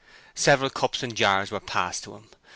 [0.33, 2.31] Several cups and jars were passed to him.